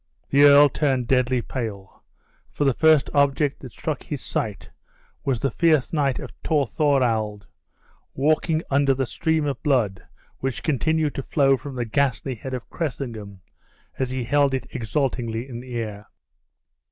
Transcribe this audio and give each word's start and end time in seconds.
The 0.31 0.45
earl 0.45 0.67
turned 0.67 1.07
deadly 1.07 1.43
pale; 1.43 2.01
for 2.49 2.63
the 2.65 2.73
first 2.73 3.07
object 3.13 3.59
that 3.59 3.71
struck 3.71 4.01
his 4.01 4.19
sight 4.25 4.71
was 5.23 5.39
the 5.39 5.51
fierce 5.51 5.93
knight 5.93 6.17
of 6.17 6.31
Torthorald, 6.41 7.45
walking 8.15 8.63
under 8.71 8.95
the 8.95 9.05
stream 9.05 9.45
of 9.45 9.61
blood 9.61 10.01
which 10.39 10.63
continued 10.63 11.13
to 11.13 11.21
flow 11.21 11.55
from 11.55 11.75
the 11.75 11.85
ghastly 11.85 12.33
head 12.33 12.55
of 12.55 12.67
Cressingham, 12.67 13.41
as 13.99 14.09
he 14.09 14.23
held 14.23 14.55
it 14.55 14.65
exultingly 14.71 15.47
in 15.47 15.59
the 15.59 15.75
air. 15.75 16.07